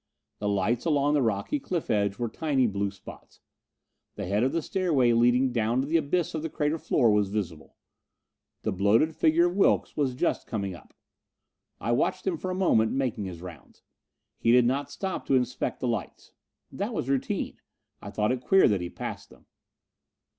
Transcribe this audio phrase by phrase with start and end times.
[0.39, 3.39] The lights along the rocky cliff edge were tiny blue spots.
[4.15, 7.29] The head of the stairway leading down to the abyss of the crater floor was
[7.29, 7.75] visible.
[8.63, 10.95] The bloated figure of Wilks was just coming up.
[11.79, 13.83] I watched him for a moment making his rounds.
[14.39, 16.31] He did not stop to inspect the lights.
[16.71, 17.59] That was routine;
[18.01, 19.45] I thought it queer that he passed them.